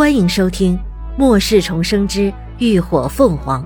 [0.00, 0.78] 欢迎收听
[1.18, 3.62] 《末世重生之浴火凤凰》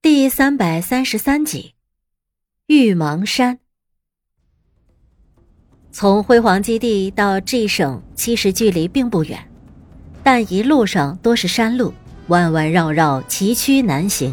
[0.00, 1.74] 第三百三十三集。
[2.68, 3.58] 玉芒山。
[5.90, 9.50] 从辉煌基地到 G 省，其实距离并不远，
[10.22, 11.92] 但一路上多是山路，
[12.28, 14.32] 弯弯绕绕，崎岖难行，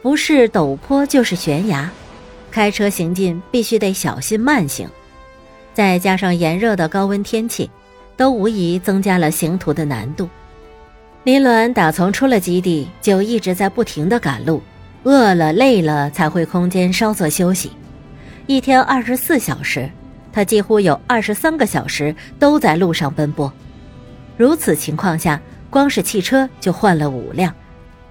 [0.00, 1.90] 不是陡坡就是悬崖。
[2.50, 4.88] 开车行进必须得小心慢行，
[5.72, 7.70] 再加上炎热的高温天气，
[8.16, 10.28] 都无疑增加了行途的难度。
[11.24, 14.62] 林鸾打从出了基地就一直在不停的赶路，
[15.02, 17.70] 饿了累了才会空间稍作休息。
[18.46, 19.88] 一天二十四小时，
[20.32, 23.52] 他几乎有二十三个小时都在路上奔波。
[24.36, 27.54] 如此情况下，光是汽车就换了五辆，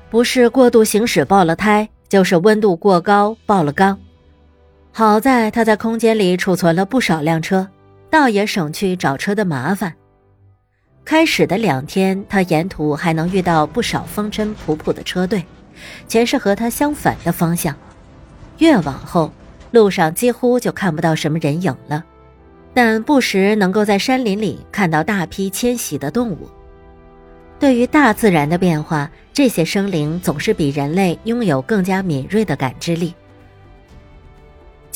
[0.10, 4.00] 不是过度行驶爆了胎，就是温度过高爆了缸。
[5.00, 7.66] 好在他在空间里储存了不少辆车，
[8.10, 9.94] 倒也省去找车的麻烦。
[11.06, 15.42] 开始的两天，他沿途还能遇到不少风尘仆仆的车队，
[16.10, 17.74] 全是和他相反的方向。
[18.58, 19.32] 越往后，
[19.72, 22.04] 路上几乎就看不到什么人影了，
[22.74, 26.50] 但不时能够在山林里看到大批迁徙的动物。
[27.58, 33.16] 对于大自然的变化，这些生灵总是比人类拥有更加敏锐的感知力。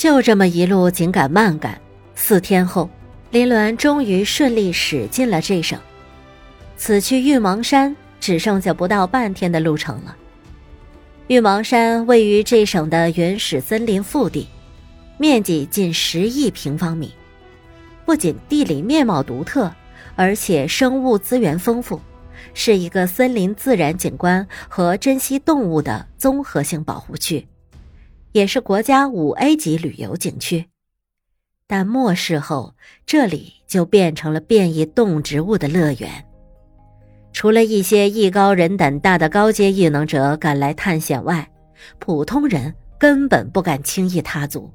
[0.03, 1.79] 就这么一路紧赶慢赶，
[2.13, 2.89] 四天后，
[3.31, 5.79] 林鸾终于顺利驶进了这省。
[6.75, 10.13] 此去玉芒山只剩下不到半天的路程了。
[11.27, 14.49] 玉芒山位于这省的原始森林腹地，
[15.17, 17.13] 面积近十亿平方米，
[18.05, 19.73] 不仅地理面貌独特，
[20.17, 21.97] 而且生物资源丰富，
[22.53, 27.47] 是一个森林自然景观和珍稀动物的综合性保护区。
[28.33, 30.65] 也是国家五 A 级旅游景区，
[31.67, 32.73] 但末世后
[33.05, 36.09] 这里就变成了变异动植物的乐园。
[37.31, 41.47] 除了一些艺高人胆大的高阶异能者赶来探险外，
[41.99, 44.67] 普通人根本不敢轻易踏足。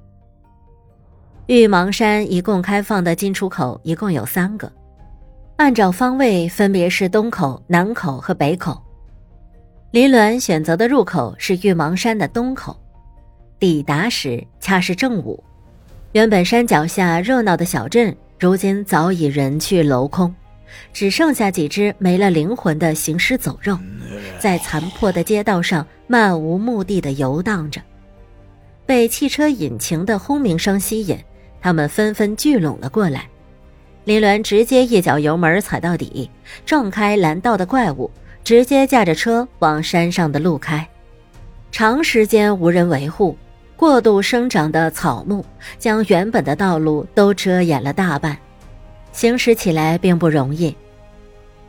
[1.47, 4.71] 玉芒山一共开放的进出口一共有三个，
[5.56, 8.81] 按照方位分别是东口、南口和北口。
[9.91, 12.81] 林鸾选择的入口是玉芒山的东口。
[13.60, 15.42] 抵达时恰是正午，
[16.12, 20.32] 原本山脚下热闹的小镇，如今早已人去楼空，
[20.92, 23.76] 只剩下几只没了灵魂的行尸走肉，
[24.38, 27.80] 在残破的街道上漫无目的的游荡着。
[28.86, 31.19] 被汽车引擎的轰鸣声吸引，
[31.60, 33.28] 他们纷纷聚拢了过来。
[34.04, 36.30] 林鸾直接一脚油门踩到底，
[36.64, 38.08] 撞开拦道的怪物，
[38.44, 40.86] 直接驾着车往山上的路开。
[41.72, 43.36] 长时间无人维护。
[43.78, 45.47] 过度生长的草木
[45.78, 48.37] 将原本的道路都遮掩了大半，
[49.12, 50.75] 行驶起来并不容易。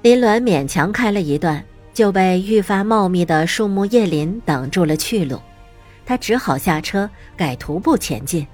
[0.01, 5.39] 林鸾勉强开了一段，就被愈发茂密的树木叶林挡住了去路，
[6.03, 8.47] 他只好下车改徒步前进。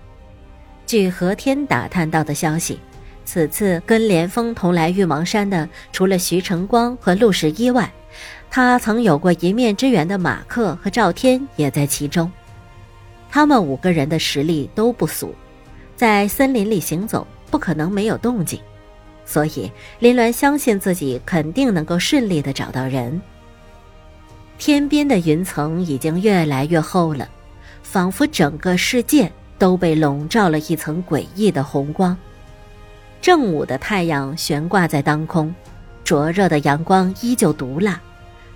[0.85, 2.77] 据何天打探到的消息，
[3.23, 7.89] 此次跟连峰同来玉芒山的，除了徐成光和陆十一外，
[8.51, 12.29] 他曾有过一面之缘的马克和赵天也在其中。
[13.35, 15.35] 他们五个人的实力都不俗，
[15.97, 18.57] 在森林里行走不可能没有动静，
[19.25, 19.69] 所以
[19.99, 23.21] 林鸾相信自己肯定能够顺利的找到人。
[24.57, 27.27] 天边的云层已经越来越厚了，
[27.83, 29.29] 仿佛整个世界
[29.59, 32.17] 都被笼罩了一层诡异的红光。
[33.21, 35.53] 正午的太阳悬挂在当空，
[36.05, 37.99] 灼热的阳光依旧毒辣，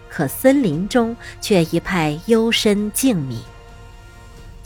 [0.08, 3.40] 可森林中却一派幽深静谧。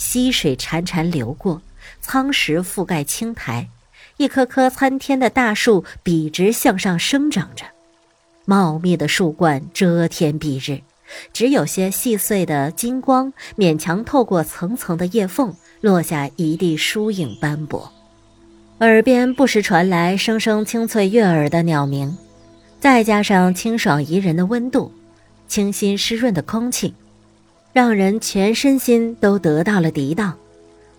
[0.03, 1.61] 溪水潺潺流过，
[2.01, 3.69] 苍石覆盖青苔，
[4.17, 7.63] 一棵棵参天的大树笔直向上生长着，
[8.43, 10.81] 茂密的树冠遮天蔽日，
[11.31, 17.91] 只有些细碎的金光勉强透过层层的叶缝，落下一地疏影斑驳。
[18.79, 22.17] 耳边不时传来声声清脆悦耳的鸟鸣，
[22.81, 24.91] 再加上清爽宜人的温度，
[25.47, 26.93] 清新湿润的空气。
[27.73, 30.37] 让人全身心都得到了涤荡，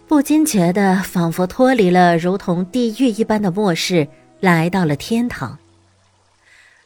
[0.09, 4.09] 不禁觉得仿佛脱离了如同地狱一般的末世，
[4.41, 5.56] 来到了天堂。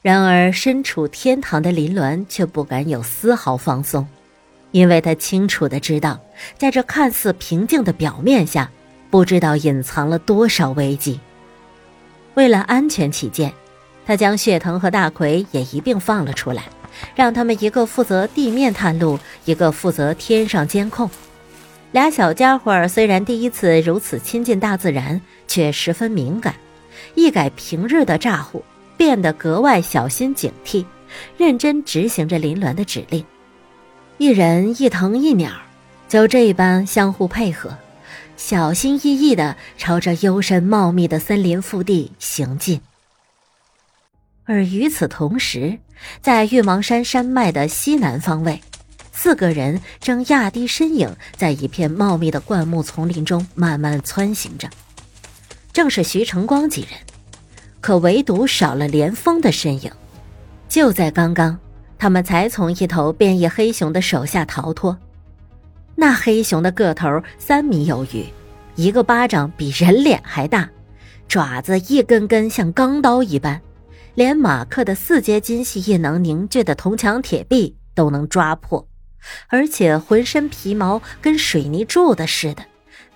[0.02, 4.06] 然而，身处天堂的林鸾却不敢有丝毫放松，
[4.72, 6.20] 因为他清楚的知道，
[6.58, 8.70] 在这看似平静的表面下，
[9.08, 11.18] 不知道隐藏了多少危机。
[12.34, 13.54] 为了安全起见，
[14.06, 16.64] 他将血藤和大奎也一并放了出来。
[17.14, 21.10] 让他们一个负责地面探路，一个负责天上监控。
[21.92, 26.54] 俩小家伙虽然第一次如此亲近大自然，却十分敏感，
[27.14, 28.62] 一改平日的咋呼，
[28.96, 30.84] 变得格外小心警惕，
[31.36, 33.24] 认真执行着林鸾的指令。
[34.18, 35.50] 一人一藤一鸟，
[36.08, 37.78] 就这般相互配合，
[38.36, 42.80] 小心翼翼地朝着幽深茂密的森林腹地行进。
[44.44, 45.78] 而与此同时，
[46.20, 48.60] 在玉芒山山脉的西南方位。
[49.12, 54.68] 四个人正压低身影，在一片茂密的灌木丛林中慢慢穿行着，
[55.72, 56.90] 正是徐成光几人，
[57.80, 59.90] 可唯独少了连峰的身影。
[60.68, 61.58] 就在刚刚，
[61.98, 64.96] 他们才从一头变异黑熊的手下逃脱。
[65.96, 68.24] 那黑熊的个头三米有余，
[68.76, 70.70] 一个巴掌比人脸还大，
[71.26, 73.60] 爪子一根根像钢刀一般，
[74.18, 78.84] 连马克的四阶金系异能凝聚的铜墙铁壁都能抓破。
[79.46, 82.64] 而且浑身皮毛跟水泥柱子似的，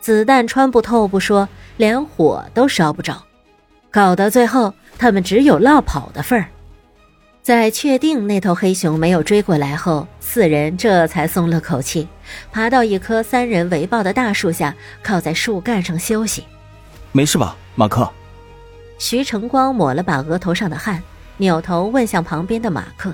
[0.01, 3.21] 子弹穿不透不说，连火都烧不着，
[3.91, 6.47] 搞到最后他们只有落跑的份儿。
[7.43, 12.07] 在确定那头黑熊没有追过来后，四人这才松了口气，
[12.53, 14.73] 爬到一棵三人围抱的大树下，
[15.03, 16.45] 靠在树干上休息。
[17.11, 18.09] 没事吧，马克？
[19.03, 21.03] 徐成光抹了把额头上的汗，
[21.39, 23.13] 扭头问向旁边的马克。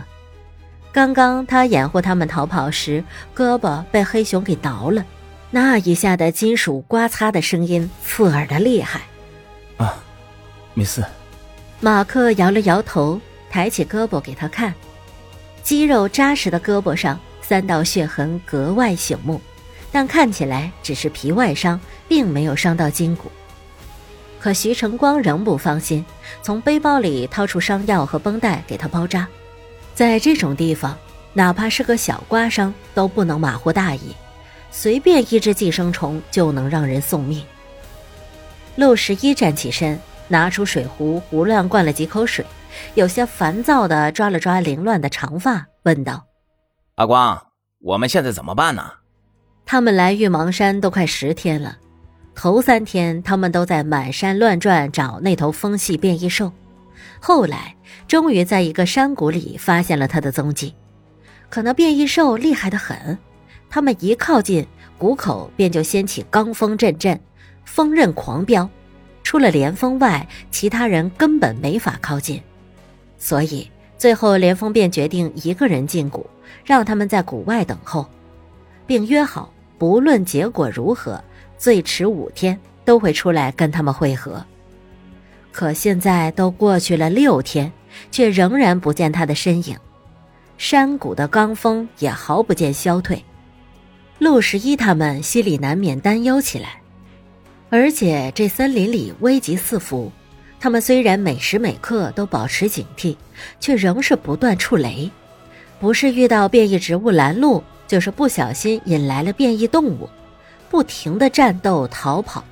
[0.93, 3.03] 刚刚他掩护他们逃跑时，
[3.35, 5.03] 胳膊被黑熊给挠了，
[5.51, 9.01] 那一下的金属刮擦的声音刺耳的厉害。
[9.79, 9.95] 啊，
[10.75, 11.03] 没事。
[11.81, 13.19] 马克摇了摇头，
[13.49, 14.75] 抬起胳膊给他看，
[15.63, 19.41] 肌肉扎实的胳膊上三道血痕格外醒目，
[19.91, 23.33] 但看起来只是皮外伤，并没有伤到筋骨。
[24.41, 26.05] 可徐成光仍不放心，
[26.43, 29.27] 从背包里掏出伤药和绷带给他包扎。
[29.95, 30.97] 在这种地方，
[31.33, 34.15] 哪怕是个小刮伤都不能马虎大意，
[34.71, 37.45] 随便一只寄生虫就能让人送命。
[38.77, 39.99] 陆十一站起身，
[40.29, 42.47] 拿出水壶，胡乱灌了几口水，
[42.95, 46.25] 有些烦躁地抓了抓凌乱的长发，问道
[46.95, 47.47] ：“阿光，
[47.81, 48.93] 我们现在怎么办呢？”
[49.67, 51.77] 他们来玉芒山都快十天了，
[52.39, 56.53] 头三天他们都在满山乱转找那头风系变异兽。
[57.19, 57.75] 后来，
[58.07, 60.73] 终于在一个山谷里发现了它的踪迹。
[61.51, 63.19] 可那变异兽厉害的很，
[63.69, 64.65] 他们一靠近
[64.99, 67.19] 谷口，便就掀起罡风阵阵，
[67.65, 68.71] 风刃狂飙。
[69.25, 72.41] 除了连峰外，其他人根本没法靠近。
[73.19, 73.69] 所以
[73.99, 76.25] 最后，连峰便决定一个人进谷，
[76.65, 78.07] 让他们在谷外等候，
[78.87, 81.21] 并约好，不论结果如何，
[81.59, 84.43] 最迟五天都会出来跟他们会合。
[85.53, 87.71] 可现在都过去了六天，
[88.11, 89.77] 却仍然不见他的身影，
[90.57, 93.23] 山谷的罡风也毫不见消退。
[94.19, 96.81] 陆十一他们心里难免担忧起来，
[97.71, 100.13] 而且这森林里危急四伏，
[100.61, 103.17] 他们虽然每时每刻都保持警惕，
[103.59, 105.11] 却仍是不断触雷，
[105.81, 110.09] 不是遇到变异植物拦路，就是不小心引来了变异动物，
[110.71, 112.45] 不停的战斗逃跑。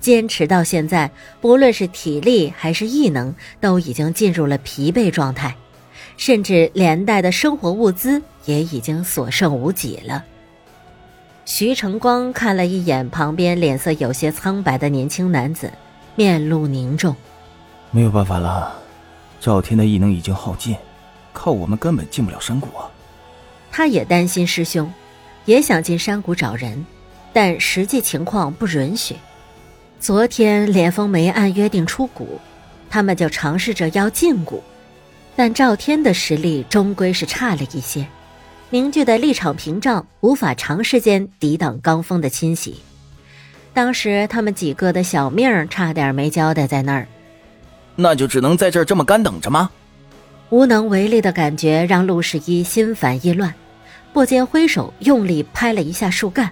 [0.00, 1.10] 坚持到现在，
[1.40, 5.54] 不论是体力还是异能，都已经进入了疲惫状态，
[6.16, 10.24] 甚至连带的生活物资也已经所剩无几了。
[11.44, 15.70] 徐成光看了一眼旁边脸色有些苍白的年轻男子，
[16.14, 17.14] 面露凝重
[17.90, 18.72] ：“没有办法了，
[19.38, 20.76] 赵天的异能已经耗尽，
[21.32, 22.88] 靠我们根本进不了山谷啊。”
[23.70, 24.90] 他也担心师兄，
[25.44, 26.86] 也想进山谷找人，
[27.32, 29.16] 但实际情况不允许。
[29.98, 32.40] 昨天连峰没按约定出谷，
[32.88, 34.62] 他们就尝试着要进谷，
[35.36, 38.06] 但赵天的实力终归是差了一些，
[38.70, 42.80] 凝聚的立场屏障无法长时间抵挡罡风的侵袭。
[43.72, 47.06] 当时他们几个的小命差点没交代在那儿，
[47.94, 49.70] 那就只能在这儿这么干等着吗？
[50.48, 53.54] 无能为力的感觉让陆十一心烦意乱，
[54.12, 56.50] 不禁挥手用力拍了一下树干。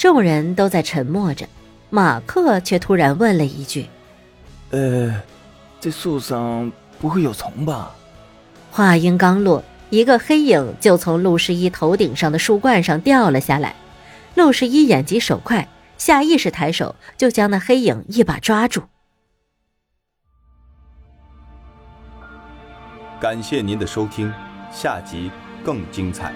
[0.00, 1.46] 众人都在沉默着。
[1.90, 3.86] 马克却突然问了一句
[4.72, 5.14] ：“呃，
[5.78, 7.94] 这树上不会有虫吧？”
[8.72, 13.74] 话音刚落，一个黑影就从陆十一头顶上的树冠上掉了下来。
[14.36, 18.84] 陆十一眼疾手快，下意识抬手就将那黑影一把抓住。
[23.20, 24.32] 感谢您的收听，
[24.72, 25.30] 下集
[25.62, 26.32] 更精彩。